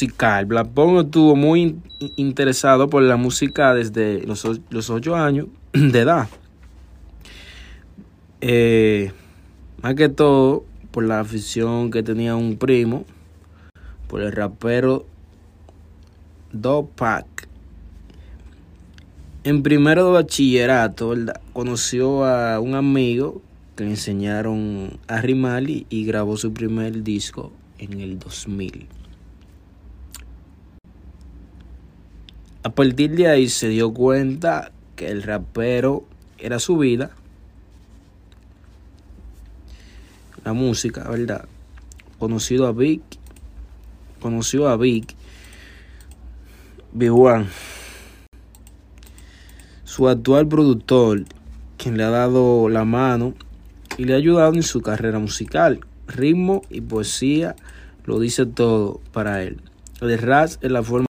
[0.00, 0.46] musical.
[0.46, 1.76] Black Bongo estuvo muy
[2.16, 6.28] interesado por la música desde los, los 8 años de edad.
[8.40, 9.12] Eh,
[9.82, 13.04] más que todo por la afición que tenía un primo,
[14.08, 15.04] por el rapero
[16.52, 17.26] Dopak.
[19.44, 21.14] En primero de bachillerato,
[21.52, 23.42] conoció a un amigo
[23.76, 28.99] que le enseñaron a rimar y grabó su primer disco en el 2000.
[32.62, 36.04] A partir de ahí se dio cuenta que el rapero
[36.38, 37.10] era su vida.
[40.44, 41.46] La música, ¿verdad?
[42.18, 43.00] Conocido a Vic.
[44.20, 45.14] Conoció a Vic.
[46.92, 47.46] Big One.
[49.84, 51.24] Su actual productor,
[51.78, 53.32] quien le ha dado la mano
[53.96, 55.80] y le ha ayudado en su carrera musical.
[56.08, 57.56] Ritmo y poesía
[58.04, 59.62] lo dice todo para él.
[60.00, 60.98] El rap es la forma